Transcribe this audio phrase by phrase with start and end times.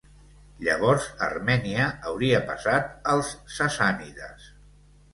[0.67, 4.53] Llavors Armènia hauria passat als sassànides.